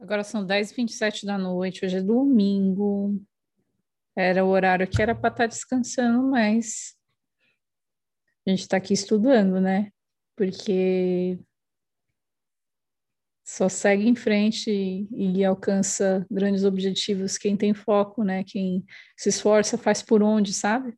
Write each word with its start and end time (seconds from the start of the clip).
Agora 0.00 0.22
são 0.22 0.46
10h27 0.46 1.26
da 1.26 1.36
noite, 1.36 1.84
hoje 1.84 1.96
é 1.96 2.02
domingo. 2.02 3.20
Era 4.14 4.44
o 4.44 4.48
horário 4.48 4.86
que 4.86 5.02
era 5.02 5.12
para 5.12 5.28
estar 5.28 5.44
tá 5.44 5.46
descansando, 5.46 6.22
mas 6.30 6.96
a 8.46 8.50
gente 8.50 8.60
está 8.60 8.76
aqui 8.76 8.94
estudando, 8.94 9.60
né? 9.60 9.92
Porque 10.36 11.38
só 13.44 13.68
segue 13.68 14.06
em 14.06 14.14
frente 14.14 14.70
e, 14.70 15.38
e, 15.38 15.44
alcança 15.44 16.24
grandes 16.30 16.64
objetivos 16.64 17.36
quem 17.36 17.56
tem 17.56 17.74
foco, 17.74 18.22
né? 18.22 18.44
Quem 18.44 18.84
se 19.16 19.30
esforça 19.30 19.76
faz 19.76 20.00
por 20.00 20.22
onde, 20.22 20.52
sabe? 20.52 20.96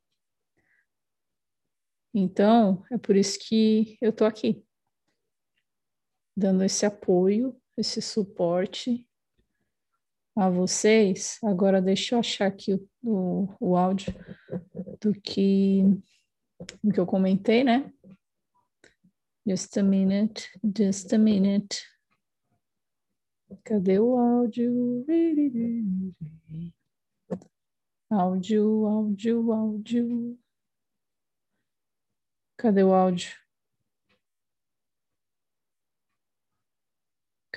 Então, 2.12 2.84
é 2.90 2.98
por 2.98 3.16
isso 3.16 3.38
que 3.40 3.96
eu 4.00 4.12
tô 4.12 4.24
aqui, 4.24 4.62
dando 6.36 6.64
esse 6.64 6.84
apoio 6.84 7.59
esse 7.80 8.00
suporte 8.00 9.06
a 10.36 10.48
vocês. 10.48 11.38
Agora 11.42 11.82
deixa 11.82 12.14
eu 12.14 12.20
achar 12.20 12.46
aqui 12.46 12.74
o, 12.74 12.88
o, 13.02 13.56
o 13.60 13.76
áudio 13.76 14.14
do 15.00 15.12
que, 15.12 15.82
do 16.82 16.92
que 16.92 17.00
eu 17.00 17.06
comentei, 17.06 17.64
né? 17.64 17.92
Just 19.46 19.76
a 19.78 19.82
minute, 19.82 20.48
just 20.76 21.12
a 21.12 21.18
minute. 21.18 21.82
Cadê 23.64 23.98
o 23.98 24.16
áudio? 24.16 25.04
Áudio, 28.10 28.86
áudio, 28.86 29.52
áudio. 29.52 30.38
Cadê 32.56 32.84
o 32.84 32.92
áudio? 32.92 33.30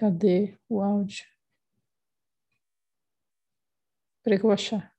Cadê 0.03 0.59
o 0.67 0.81
áudio? 0.81 1.25
Espera 4.17 4.37
que 4.37 4.43
eu 4.43 4.49
vou 4.49 4.51
achar. 4.51 4.93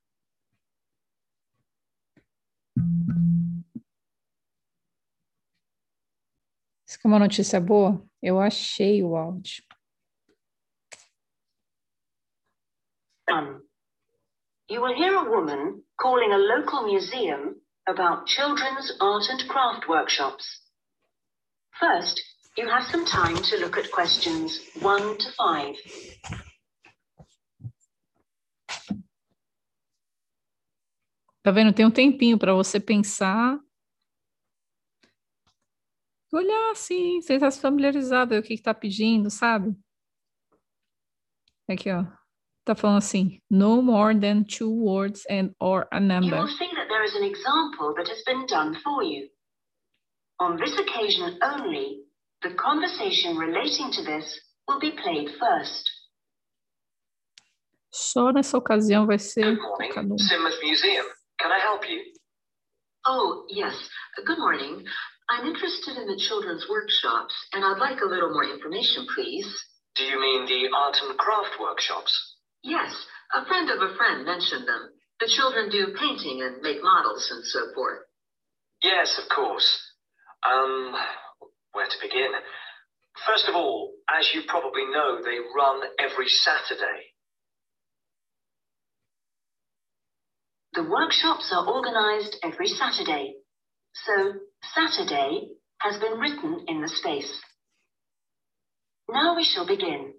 Isso 6.87 6.99
que 6.99 7.05
é 7.05 7.07
uma 7.07 7.19
notícia 7.19 7.61
boa? 7.61 8.03
Eu 8.19 8.41
achei 8.41 9.03
o 9.03 9.15
áudio. 9.15 9.63
You 14.67 14.81
will 14.81 14.95
hear 14.95 15.15
a 15.15 15.29
woman 15.29 15.83
calling 15.97 16.31
a 16.31 16.37
local 16.37 16.87
museum 16.87 17.61
about 17.87 18.27
children's 18.27 18.99
art 18.99 19.29
and 19.29 19.47
craft 19.47 19.87
workshops. 19.87 20.63
First, 21.79 22.34
You 22.57 22.69
have 22.69 22.85
some 22.85 23.03
time 23.03 23.35
to 23.35 23.57
look 23.57 23.77
at 23.77 23.91
questions 23.91 24.61
1 24.81 25.17
to 25.17 25.31
5. 25.37 25.75
Tá 31.43 31.51
vendo? 31.51 31.73
Tem 31.73 31.85
um 31.85 31.91
tempinho 31.91 32.39
para 32.39 32.53
você 32.53 32.79
pensar. 32.79 33.59
Olhar 36.31 36.71
assim, 36.71 37.21
você 37.21 37.33
está 37.33 37.51
familiarizado 37.51 38.33
com 38.33 38.39
o 38.39 38.43
que 38.43 38.53
está 38.53 38.73
pedindo, 38.73 39.29
sabe? 39.29 39.75
Aqui, 41.69 41.91
ó. 41.91 42.05
Tá 42.63 42.73
falando 42.73 42.99
assim, 42.99 43.41
no 43.49 43.81
more 43.81 44.17
than 44.17 44.43
two 44.43 44.71
words 44.71 45.25
and 45.29 45.53
or 45.59 45.87
a 45.91 45.99
number. 45.99 46.37
You 46.37 46.43
will 46.43 46.57
see 46.57 46.73
that 46.73 46.87
there 46.87 47.03
is 47.03 47.15
an 47.15 47.23
example 47.25 47.93
that 47.95 48.09
has 48.09 48.23
been 48.23 48.45
done 48.47 48.75
for 48.81 49.03
you. 49.03 49.29
On 50.39 50.55
this 50.55 50.77
occasion 50.79 51.37
only, 51.43 52.04
The 52.45 52.53
conversation 52.53 53.37
relating 53.37 53.89
to 53.93 54.03
this 54.03 54.39
will 54.67 54.79
be 54.79 54.91
played 54.91 55.29
first. 55.39 55.89
Só 57.91 58.31
nessa 58.31 58.55
ocasião 58.55 59.07
vai 59.07 59.17
ser. 59.17 59.55
Good 59.55 59.63
morning, 59.63 60.17
Sidmouth 60.19 60.61
Museum. 60.61 61.05
Can 61.39 61.51
I 61.51 61.57
help 61.57 61.89
you? 61.89 62.03
Oh, 63.07 63.45
yes. 63.49 63.73
Good 64.23 64.37
morning. 64.37 64.85
I'm 65.27 65.47
interested 65.47 65.97
in 65.97 66.05
the 66.05 66.17
children's 66.17 66.69
workshops, 66.69 67.33
and 67.53 67.65
I'd 67.65 67.79
like 67.79 68.01
a 68.01 68.05
little 68.05 68.29
more 68.29 68.45
information, 68.45 69.07
please. 69.15 69.49
Do 69.95 70.03
you 70.03 70.19
mean 70.21 70.45
the 70.45 70.69
art 70.71 71.01
and 71.01 71.17
craft 71.17 71.59
workshops? 71.59 72.13
Yes. 72.61 72.93
A 73.33 73.43
friend 73.47 73.71
of 73.71 73.81
a 73.81 73.95
friend 73.95 74.23
mentioned 74.23 74.67
them. 74.67 74.91
The 75.19 75.27
children 75.27 75.71
do 75.71 75.95
painting 75.97 76.43
and 76.43 76.61
make 76.61 76.83
models 76.83 77.27
and 77.31 77.43
so 77.43 77.73
forth. 77.73 78.01
Yes, 78.83 79.17
of 79.17 79.29
course. 79.29 79.81
Um, 80.47 80.93
where 81.75 81.87
to 81.87 81.97
begin? 82.01 82.31
First 83.27 83.47
of 83.47 83.55
all, 83.55 83.91
as 84.09 84.33
you 84.33 84.41
probably 84.47 84.85
know, 84.91 85.21
they 85.23 85.37
run 85.55 85.81
every 85.99 86.27
Saturday. 86.27 87.13
The 90.73 90.83
workshops 90.83 91.53
are 91.55 91.67
organized 91.67 92.35
every 92.43 92.67
Saturday. 92.67 93.35
So 93.93 94.33
Saturday 94.73 95.47
has 95.79 95.97
been 95.99 96.19
written 96.19 96.65
in 96.67 96.81
the 96.81 96.89
space. 96.89 97.31
Now 99.09 99.35
we 99.35 99.43
shall 99.43 99.65
begin. 99.65 100.13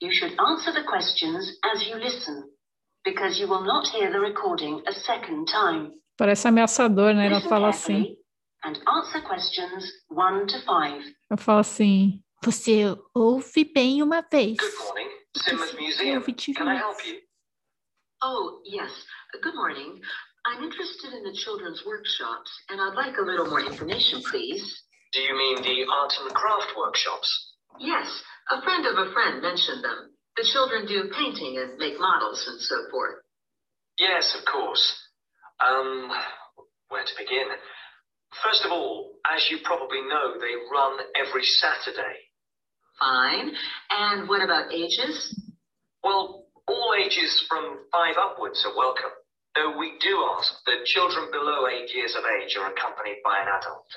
You 0.00 0.10
should 0.12 0.32
answer 0.40 0.72
the 0.72 0.82
questions 0.88 1.58
as 1.72 1.86
you 1.86 1.96
listen, 1.96 2.50
because 3.04 3.38
you 3.38 3.46
will 3.46 3.62
not 3.62 3.86
hear 3.88 4.10
the 4.10 4.18
recording 4.18 4.82
a 4.88 4.92
second 4.92 5.46
time. 5.46 5.92
Parece 6.18 6.48
ameaçador, 6.48 7.14
né? 7.14 7.26
Ela 7.26 7.40
fala 7.42 7.68
assim. 7.68 8.16
And 8.64 8.78
answer 8.88 9.20
questions 9.20 9.90
1 10.08 10.46
to 10.48 10.58
5. 10.66 11.02
Eu 11.30 11.36
falo 11.38 11.60
assim, 11.60 12.22
você 12.44 12.96
ouve 13.14 13.64
bem 13.64 14.02
uma 14.02 14.22
vez. 14.22 14.56
Good 14.56 14.76
morning, 14.78 15.10
Sidmouth 15.36 15.74
Museum. 15.74 16.22
Can 16.54 16.68
I 16.68 16.76
help 16.76 17.04
you? 17.06 17.20
Oh, 18.22 18.60
yes. 18.64 18.90
Good 19.42 19.54
morning. 19.54 20.00
I'm 20.46 20.62
interested 20.62 21.12
in 21.12 21.22
the 21.24 21.32
children's 21.32 21.84
workshops, 21.84 22.50
and 22.70 22.80
I'd 22.80 22.94
like 22.94 23.16
a 23.18 23.22
little 23.22 23.46
more 23.46 23.60
information, 23.60 24.22
please. 24.30 24.84
Do 25.12 25.20
you 25.20 25.36
mean 25.36 25.62
the 25.62 25.86
art 25.92 26.14
and 26.20 26.32
craft 26.34 26.72
workshops? 26.76 27.54
Yes. 27.78 28.08
A 28.50 28.62
friend 28.62 28.86
of 28.86 28.98
a 28.98 29.12
friend 29.12 29.42
mentioned 29.42 29.84
them. 29.84 30.10
The 30.36 30.44
children 30.44 30.86
do 30.86 31.10
painting 31.16 31.58
and 31.58 31.78
make 31.78 31.98
models 31.98 32.46
and 32.48 32.60
so 32.60 32.76
forth. 32.90 33.16
Yes, 33.98 34.34
of 34.34 34.44
course. 34.44 34.96
Um, 35.60 36.10
where 36.88 37.04
to 37.04 37.12
begin? 37.18 37.46
First 38.42 38.64
of 38.64 38.72
all, 38.72 39.12
as 39.26 39.48
you 39.50 39.58
probably 39.64 40.00
know, 40.02 40.38
they 40.38 40.54
run 40.72 40.98
every 41.16 41.44
Saturday. 41.44 42.30
Fine. 42.98 43.52
And 43.90 44.28
what 44.28 44.42
about 44.42 44.72
ages? 44.72 45.34
Well, 46.02 46.46
all 46.66 46.94
ages 46.98 47.44
from 47.48 47.80
five 47.90 48.14
upwards 48.16 48.64
are 48.64 48.76
welcome. 48.76 49.10
Though 49.56 49.76
we 49.78 49.98
do 50.00 50.24
ask 50.38 50.52
that 50.66 50.84
children 50.86 51.28
below 51.32 51.66
eight 51.66 51.92
years 51.94 52.14
of 52.16 52.24
age 52.40 52.56
are 52.56 52.70
accompanied 52.70 53.18
by 53.24 53.40
an 53.40 53.48
adult. 53.48 53.88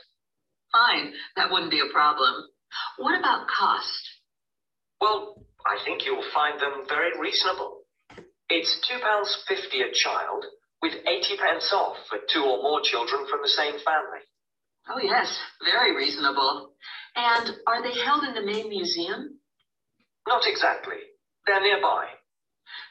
Fine. 0.71 1.13
That 1.35 1.51
wouldn't 1.51 1.71
be 1.71 1.79
a 1.81 1.93
problem. 1.93 2.47
What 2.97 3.17
about 3.19 3.47
cost? 3.47 4.09
Well, 4.99 5.45
I 5.65 5.77
think 5.85 6.05
you'll 6.05 6.25
find 6.33 6.59
them 6.59 6.85
very 6.87 7.11
reasonable. 7.19 7.81
It's 8.49 8.79
£2.50 8.91 9.89
a 9.89 9.93
child, 9.93 10.45
with 10.83 10.93
80 11.07 11.37
pence 11.37 11.71
off 11.73 11.95
for 12.09 12.19
two 12.27 12.43
or 12.43 12.61
more 12.61 12.81
children 12.83 13.25
from 13.29 13.39
the 13.41 13.47
same 13.47 13.79
family. 13.79 14.19
Oh, 14.89 14.99
yes, 15.01 15.39
very 15.63 15.95
reasonable. 15.95 16.73
And 17.15 17.51
are 17.65 17.81
they 17.81 17.97
held 18.03 18.25
in 18.25 18.35
the 18.35 18.45
main 18.45 18.67
museum? 18.67 19.39
Not 20.27 20.43
exactly. 20.45 20.97
They're 21.47 21.61
nearby. 21.61 22.07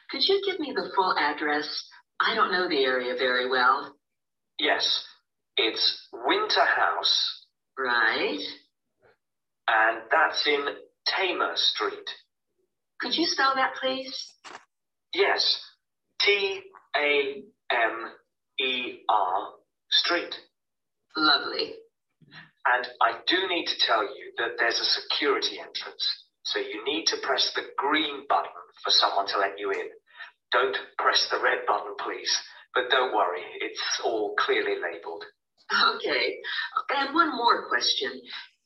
Could 0.09 0.23
you 0.27 0.41
give 0.43 0.59
me 0.59 0.73
the 0.75 0.89
full 0.95 1.15
address? 1.19 1.87
I 2.19 2.33
don't 2.33 2.51
know 2.51 2.67
the 2.67 2.83
area 2.83 3.13
very 3.15 3.47
well. 3.47 3.95
Yes, 4.57 5.05
it's 5.55 6.07
Winter 6.11 6.65
House. 6.65 7.45
Right. 7.77 8.41
And 9.67 10.01
that's 10.09 10.47
in 10.47 10.65
Tamer 11.05 11.53
Street. 11.55 12.09
Could 13.01 13.15
you 13.15 13.25
spell 13.25 13.53
that, 13.55 13.73
please? 13.79 14.33
Yes. 15.13 15.61
T 16.21 16.61
A 16.95 17.43
M 17.83 18.11
E 18.59 18.99
R 19.09 19.49
Street. 19.89 20.35
Lovely. 21.15 21.73
And 22.65 22.87
I 23.01 23.19
do 23.27 23.47
need 23.47 23.65
to 23.67 23.79
tell 23.85 24.03
you 24.03 24.31
that 24.37 24.55
there's 24.57 24.79
a 24.79 24.85
security 24.85 25.59
entrance. 25.59 26.23
So 26.43 26.59
you 26.59 26.83
need 26.85 27.05
to 27.07 27.17
press 27.21 27.51
the 27.55 27.63
green 27.77 28.25
button 28.27 28.51
for 28.83 28.91
someone 28.91 29.27
to 29.27 29.37
let 29.37 29.59
you 29.59 29.71
in. 29.71 29.89
Don't 30.51 30.77
press 30.97 31.27
the 31.29 31.41
red 31.41 31.65
button, 31.67 31.95
please. 31.99 32.31
But 32.73 32.89
don't 32.89 33.13
worry, 33.13 33.43
it's 33.59 34.01
all 34.03 34.35
clearly 34.37 34.75
labeled. 34.81 35.23
Okay. 35.95 36.37
And 36.95 37.13
one 37.13 37.35
more 37.35 37.67
question. 37.67 38.11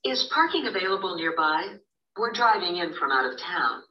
Is 0.04 0.30
parking 0.34 0.68
available 0.68 1.16
nearby? 1.16 1.78
We're 2.18 2.34
driving 2.34 2.78
in 2.78 2.94
from 2.94 3.12
out 3.12 3.32
of 3.32 3.40
town. 3.40 3.82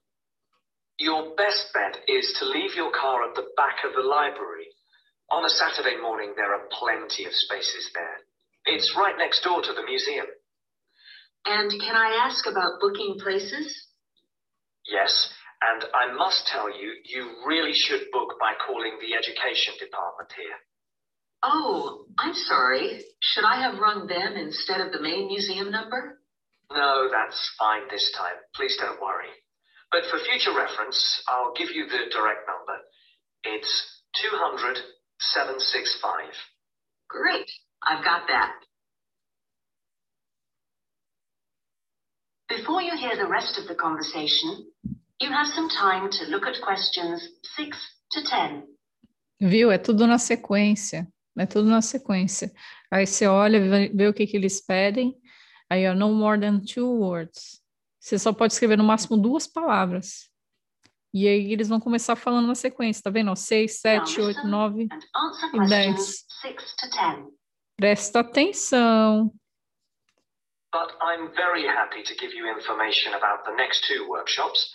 Your 0.99 1.35
best 1.37 1.69
bet 1.75 1.99
is 2.09 2.35
to 2.39 2.47
leave 2.47 2.75
your 2.75 2.91
car 2.91 3.29
at 3.29 3.35
the 3.35 3.47
back 3.57 3.85
of 3.85 3.93
the 3.95 4.09
library. 4.09 4.67
On 5.31 5.45
a 5.45 5.51
Saturday 5.51 5.97
morning, 6.01 6.35
there 6.37 6.55
are 6.55 6.69
plenty 6.71 7.25
of 7.25 7.35
spaces 7.35 7.91
there. 7.95 8.19
It's 8.67 8.97
right 8.97 9.15
next 9.19 9.43
door 9.43 9.63
to 9.63 9.73
the 9.73 9.83
museum. 9.83 10.27
And 11.47 11.71
can 11.71 11.95
I 11.97 12.27
ask 12.27 12.47
about 12.47 12.81
booking 12.81 13.17
places? 13.19 13.87
Yes. 14.87 15.31
And 15.63 15.85
I 15.95 16.13
must 16.13 16.47
tell 16.47 16.69
you, 16.69 16.93
you 17.05 17.31
really 17.47 17.73
should 17.73 18.11
book 18.13 18.35
by 18.39 18.53
calling 18.67 18.99
the 19.01 19.15
education 19.15 19.75
department 19.79 20.31
here. 20.37 20.59
Oh, 21.43 22.07
I'm 22.19 22.35
sorry. 22.35 23.01
Should 23.21 23.45
I 23.45 23.63
have 23.63 23.79
rung 23.79 24.07
them 24.07 24.35
instead 24.35 24.81
of 24.81 24.93
the 24.93 25.01
main 25.01 25.27
museum 25.29 25.71
number? 25.71 26.21
No, 26.71 27.09
that's 27.11 27.55
fine 27.59 27.83
this 27.91 28.13
time. 28.17 28.35
Please 28.55 28.77
don't 28.77 29.01
worry. 29.01 29.31
But 29.93 30.03
for 30.11 30.19
future 30.19 30.55
reference, 30.55 31.23
I'll 31.29 31.55
give 31.55 31.71
you 31.71 31.87
the 31.87 32.11
direct 32.11 32.47
number. 32.47 32.79
It's 33.45 34.03
200 34.23 34.79
765. 35.21 36.35
Great. 37.09 37.51
I've 37.83 38.05
got 38.05 38.27
that. 38.29 38.55
Before 42.49 42.81
you 42.81 42.97
hear 42.97 43.17
the 43.17 43.27
rest 43.27 43.59
of 43.59 43.67
the 43.67 43.75
conversation, 43.75 44.67
you 45.21 45.31
have 45.31 45.49
some 45.49 45.69
time 45.69 46.11
to 46.11 46.31
look 46.31 46.47
at 46.47 46.61
questions 46.63 47.29
6 47.57 47.77
to 48.13 48.23
10. 48.23 48.63
Viu? 49.41 49.71
É 49.71 49.79
tudo 49.79 50.07
na 50.07 50.19
sequência. 50.19 51.07
É 51.39 51.45
tudo 51.45 51.69
na 51.69 51.83
sequência. 51.83 52.53
Aí 52.91 53.07
você 53.07 53.27
olha, 53.27 53.61
vê, 53.61 53.89
vê 53.89 54.09
o 54.09 54.15
que, 54.15 54.27
que 54.27 54.37
eles 54.37 54.61
pedem. 54.61 55.15
Aí, 55.69 55.87
ó, 55.89 55.95
no 55.95 56.13
more 56.15 56.41
than 56.41 56.61
two 56.61 56.89
words. 57.01 57.61
Você 58.01 58.19
só 58.19 58.33
pode 58.33 58.53
escrever 58.53 58.79
no 58.79 58.85
máximo 58.85 59.17
duas 59.17 59.47
palavras. 59.47 60.31
E 61.17 61.27
aí 61.27 61.51
eles 61.51 61.71
vão 61.71 61.81
começar 61.81 62.15
falando 62.15 62.47
na 62.47 62.55
sequência, 62.55 63.03
tá 63.03 63.09
vendo? 63.09 63.35
6, 63.35 63.81
7, 63.81 64.21
8, 64.21 64.47
9 64.47 64.83
e 64.83 65.67
10. 65.67 66.27
Presta 67.75 68.21
atenção. 68.21 69.33
But 70.71 70.93
I'm 71.01 71.33
very 71.35 71.67
happy 71.67 72.03
to 72.03 72.15
give 72.21 72.37
you 72.37 72.47
information 72.47 73.15
about 73.15 73.47
the 73.47 73.53
next 73.53 73.89
two 73.89 74.07
workshops. 74.07 74.75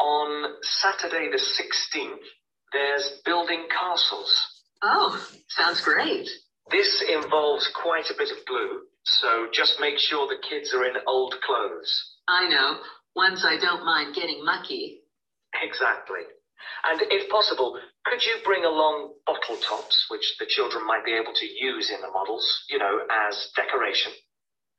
On 0.00 0.56
Saturday 0.64 1.30
the 1.30 1.38
16th, 1.38 2.26
there's 2.72 3.22
building 3.24 3.68
castles. 3.68 4.34
Oh, 4.82 5.16
sounds 5.46 5.80
great. 5.80 6.28
This 6.72 7.02
involves 7.02 7.68
quite 7.68 8.10
a 8.10 8.14
bit 8.18 8.32
of 8.32 8.44
glue, 8.46 8.80
so 9.04 9.46
just 9.52 9.78
make 9.78 10.00
sure 10.00 10.26
the 10.26 10.42
kids 10.42 10.74
are 10.74 10.84
in 10.84 10.96
old 11.06 11.40
clothes. 11.40 12.16
I 12.26 12.48
know, 12.48 12.80
ones 13.14 13.44
I 13.44 13.58
don't 13.58 13.84
mind 13.84 14.16
getting 14.16 14.44
mucky. 14.44 15.04
Exactly. 15.62 16.20
And 16.84 17.00
if 17.10 17.28
possible, 17.30 17.78
could 18.04 18.24
you 18.24 18.36
bring 18.44 18.64
along 18.64 19.14
bottle 19.26 19.56
tops, 19.56 20.06
which 20.10 20.36
the 20.38 20.46
children 20.46 20.86
might 20.86 21.04
be 21.04 21.12
able 21.12 21.32
to 21.34 21.46
use 21.46 21.90
in 21.90 22.00
the 22.00 22.10
models, 22.10 22.64
you 22.68 22.78
know, 22.78 23.00
as 23.10 23.50
decoration? 23.56 24.12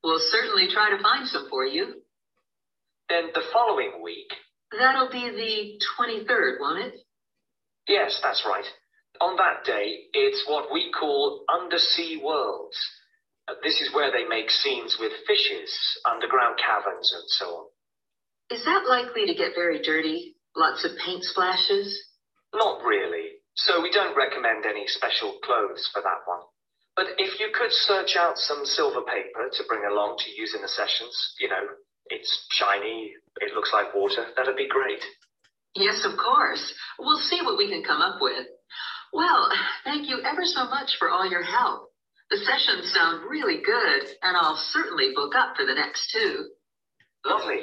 We'll 0.04 0.20
certainly 0.20 0.68
try 0.72 0.90
to 0.96 1.02
find 1.02 1.28
some 1.28 1.50
for 1.50 1.66
you. 1.66 2.02
Then 3.10 3.30
the 3.34 3.44
following 3.52 4.02
week. 4.04 4.31
That'll 4.72 5.10
be 5.10 5.30
the 5.30 5.81
23rd, 5.98 6.60
won't 6.60 6.86
it? 6.86 6.94
Yes, 7.88 8.20
that's 8.22 8.46
right. 8.46 8.66
On 9.20 9.36
that 9.38 9.66
day, 9.66 10.06
it's 10.14 10.48
what 10.48 10.72
we 10.72 10.92
call 10.92 11.44
undersea 11.50 12.22
worlds. 12.24 12.78
Uh, 13.48 13.56
this 13.64 13.81
is 13.81 13.94
where 13.94 14.12
they 14.12 14.26
make 14.26 14.52
scenes 14.52 14.98
with 15.00 15.12
fishes, 15.28 15.76
underground 16.10 16.60
caverns, 16.60 17.12
and 17.14 17.24
so 17.28 17.46
on. 17.46 17.66
Is 18.52 18.64
that 18.66 18.86
likely 18.88 19.26
to 19.26 19.34
get 19.34 19.56
very 19.56 19.81
dirty? 19.81 20.36
Lots 20.56 20.84
of 20.86 20.98
paint 20.98 21.24
splashes? 21.24 22.00
Not 22.54 22.84
really. 22.84 23.40
So 23.56 23.81
we 23.81 23.92
don't 23.92 24.16
recommend 24.16 24.66
any 24.66 24.88
special 24.88 25.38
clothes 25.44 25.90
for 25.94 26.01
that 26.01 26.25
one. 26.25 26.42
But 26.96 27.07
if 27.18 27.40
you 27.40 27.50
could 27.54 27.72
search 27.72 28.16
out 28.18 28.38
some 28.38 28.66
silver 28.66 29.01
paper 29.01 29.50
to 29.51 29.63
bring 29.68 29.86
along 29.86 30.18
to 30.19 30.31
use 30.31 30.54
in 30.56 30.62
the 30.62 30.68
sessions, 30.68 31.34
you 31.40 31.48
know, 31.48 31.63
it's 32.07 32.48
shiny, 32.51 33.13
it 33.42 33.54
looks 33.54 33.72
like 33.72 33.94
water, 33.96 34.25
that'd 34.36 34.56
be 34.56 34.68
great. 34.68 35.04
Yes, 35.75 36.04
of 36.04 36.18
course. 36.18 36.74
We'll 36.98 37.19
see 37.19 37.42
what 37.42 37.57
we 37.57 37.69
can 37.69 37.84
come 37.84 38.02
up 38.02 38.19
with. 38.22 38.48
Well, 39.13 39.50
thank 39.84 40.10
you 40.10 40.19
ever 40.25 40.44
so 40.44 40.66
much 40.66 40.98
for 40.98 41.10
all 41.10 41.30
your 41.30 41.44
help. 41.44 41.90
The 42.31 42.38
sessions 42.38 42.92
sound 42.94 43.30
really 43.30 43.62
good, 43.63 44.04
and 44.22 44.38
I'll 44.38 44.57
certainly 44.57 45.13
book 45.16 45.34
up 45.36 45.56
for 45.56 45.66
the 45.66 45.74
next 45.74 46.12
two. 46.12 46.50
Lovely. 47.25 47.62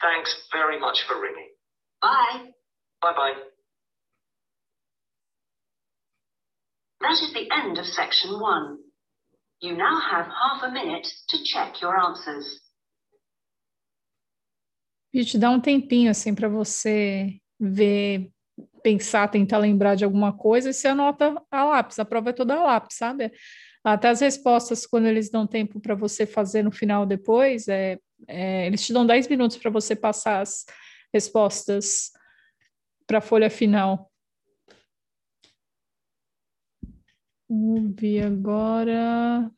Thanks 0.00 0.46
very 0.52 0.78
much 0.78 1.04
for 1.08 1.20
ringing. 1.20 1.48
Bye. 2.06 2.54
Bye 3.02 3.14
bye. 3.16 3.34
That 7.00 7.12
is 7.12 7.32
the 7.32 7.48
end 7.52 7.78
of 7.78 7.86
section 7.86 8.40
one. 8.40 8.78
You 9.60 9.76
now 9.76 9.98
have 10.00 10.26
half 10.26 10.62
a 10.62 10.70
minute 10.70 11.08
to 11.30 11.42
check 11.42 11.80
your 11.82 11.96
answers. 11.96 12.60
E 15.12 15.24
te 15.24 15.38
dá 15.38 15.50
um 15.50 15.60
tempinho 15.60 16.10
assim 16.10 16.34
para 16.34 16.48
você 16.48 17.40
ver, 17.58 18.30
pensar, 18.82 19.28
tentar 19.28 19.58
lembrar 19.58 19.94
de 19.94 20.04
alguma 20.04 20.32
coisa 20.32 20.70
e 20.70 20.74
você 20.74 20.88
anota 20.88 21.34
a 21.50 21.64
lápis. 21.64 21.98
A 21.98 22.04
prova 22.04 22.30
é 22.30 22.32
toda 22.32 22.54
a 22.54 22.62
lápis, 22.62 22.98
sabe? 22.98 23.32
Até 23.82 24.08
as 24.10 24.20
respostas, 24.20 24.86
quando 24.86 25.06
eles 25.06 25.30
dão 25.30 25.46
tempo 25.46 25.80
para 25.80 25.94
você 25.94 26.26
fazer 26.26 26.62
no 26.62 26.70
final 26.70 27.06
depois, 27.06 27.66
é, 27.66 27.98
é 28.28 28.66
eles 28.66 28.84
te 28.84 28.92
dão 28.92 29.06
10 29.06 29.26
minutos 29.28 29.56
para 29.56 29.70
você 29.70 29.96
passar 29.96 30.40
as 30.40 30.66
respostas 31.16 32.12
para 33.06 33.18
a 33.18 33.22
folha 33.22 33.48
final. 33.48 34.12
Vamos 37.48 37.94
ver 37.98 38.26
agora 38.26 39.50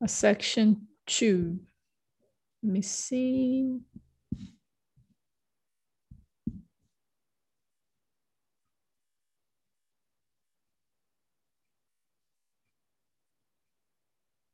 a 0.00 0.08
section 0.08 0.74
2. 1.04 1.58
Let 2.62 2.72
me 2.72 2.82
see. 2.82 3.82